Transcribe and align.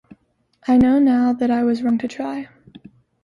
I 0.67 0.77
know 0.77 0.97
now 0.97 1.31
that 1.31 1.51
I 1.51 1.63
was 1.63 1.83
wrong 1.83 1.99
to 1.99 2.07
try. 2.07 2.49